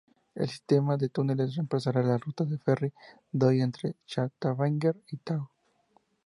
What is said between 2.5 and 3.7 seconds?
ferry de hoy